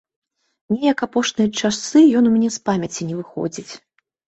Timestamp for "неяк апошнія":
0.75-1.49